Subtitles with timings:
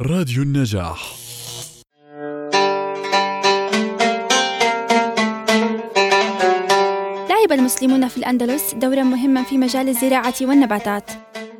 [0.00, 1.14] راديو النجاح.
[7.28, 11.10] لعب المسلمون في الأندلس دورا مهما في مجال الزراعة والنباتات.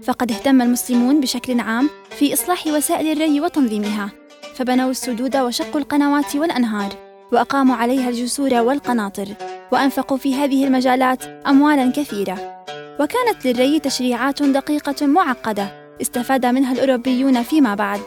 [0.02, 4.10] فقد اهتم المسلمون بشكل عام في إصلاح وسائل الري وتنظيمها.
[4.54, 6.92] فبنوا السدود وشقوا القنوات والأنهار
[7.32, 9.28] وأقاموا عليها الجسور والقناطر
[9.72, 12.64] وأنفقوا في هذه المجالات أموالا كثيرة.
[13.00, 18.00] وكانت للري تشريعات دقيقة معقدة استفاد منها الأوروبيون فيما بعد.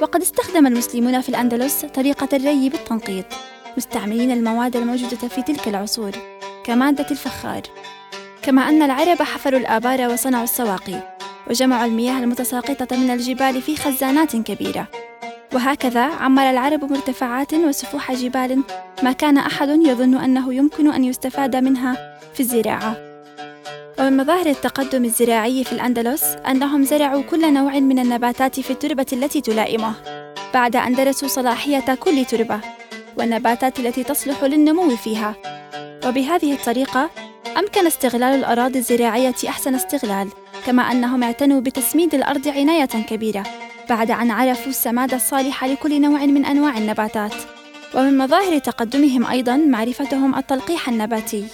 [0.00, 3.24] وقد استخدم المسلمون في الأندلس طريقة الري بالتنقيط
[3.76, 6.10] مستعملين المواد الموجودة في تلك العصور
[6.64, 7.62] كمادة الفخار.
[8.42, 11.16] كما أن العرب حفروا الآبار وصنعوا السواقي
[11.50, 14.88] وجمعوا المياه المتساقطة من الجبال في خزانات كبيرة.
[15.54, 18.62] وهكذا عمر العرب مرتفعات وسفوح جبال
[19.02, 23.09] ما كان أحد يظن أنه يمكن أن يستفاد منها في الزراعة.
[24.00, 29.40] ومن مظاهر التقدم الزراعي في الأندلس أنهم زرعوا كل نوع من النباتات في التربة التي
[29.40, 29.94] تلائمه
[30.54, 32.60] بعد أن درسوا صلاحية كل تربة
[33.18, 35.34] والنباتات التي تصلح للنمو فيها.
[36.06, 37.10] وبهذه الطريقة
[37.58, 40.28] أمكن استغلال الأراضي الزراعية أحسن استغلال
[40.66, 43.42] كما أنهم اعتنوا بتسميد الأرض عناية كبيرة
[43.88, 47.34] بعد أن عرفوا السماد الصالح لكل نوع من أنواع النباتات.
[47.94, 51.44] ومن مظاهر تقدمهم أيضا معرفتهم التلقيح النباتي.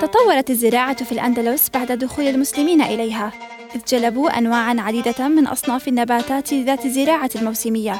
[0.00, 3.32] تطورت الزراعة في الأندلس بعد دخول المسلمين إليها
[3.74, 7.96] إذ جلبوا أنواعا عديدة من أصناف النباتات ذات الزراعة الموسمية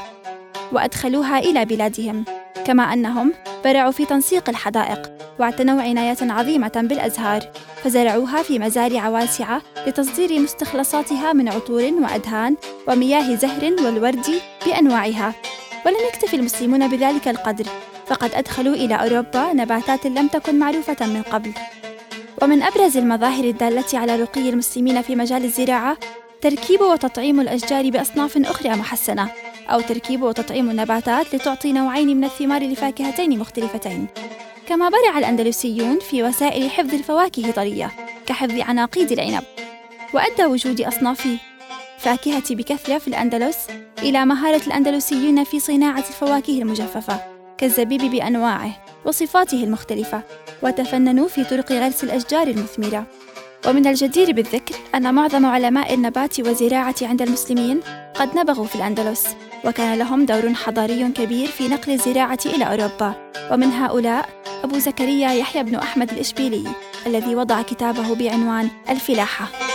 [0.71, 2.25] وأدخلوها إلى بلادهم
[2.65, 3.33] كما أنهم
[3.65, 7.41] برعوا في تنسيق الحدائق واعتنوا عناية عظيمة بالأزهار
[7.83, 12.55] فزرعوها في مزارع واسعة لتصدير مستخلصاتها من عطور وأدهان
[12.87, 14.25] ومياه زهر والورد
[14.65, 15.33] بأنواعها.
[15.85, 17.65] ولم يكتف المسلمون بذلك القدر
[18.07, 21.53] فقد أدخلوا إلى أوروبا نباتات لم تكن معروفة من قبل.
[22.41, 25.97] ومن أبرز المظاهر الدالة على رقي المسلمين في مجال الزراعة
[26.41, 29.29] تركيب وتطعيم الأشجار بأصناف أخرى محسنة
[29.67, 34.07] أو تركيب وتطعيم النباتات لتعطي نوعين من الثمار لفاكهتين مختلفتين.
[34.67, 37.91] كما برع الأندلسيون في وسائل حفظ الفواكه طرية
[38.25, 39.43] كحفظ عناقيد العنب
[40.13, 41.27] وأدى وجود أصناف
[41.97, 43.57] فاكهة بكثرة في الأندلس
[43.99, 47.19] إلى مهارة الأندلسيين في صناعة الفواكه المجففة
[47.57, 48.90] كالزبيب بأنواعه.
[49.05, 50.23] وصفاته المختلفة
[50.61, 53.05] وتفننوا في طرق غرس الأشجار المثمرة.
[53.67, 57.79] ومن الجدير بالذكر أن معظم علماء النبات والزراعة عند المسلمين
[58.15, 59.27] قد نبغوا في الأندلس
[59.65, 63.31] وكان لهم دور حضاري كبير في نقل الزراعة إلى أوروبا.
[63.51, 64.29] ومن هؤلاء
[64.63, 66.63] أبو زكريا يحيى بن أحمد الإشبيلي
[67.07, 69.70] الذي وضع كتابه بعنوان الفلاحة.